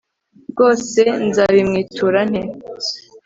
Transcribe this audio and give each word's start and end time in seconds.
rwose 0.51 1.01
nzabimwitura 1.29 2.19
nte 2.29 2.41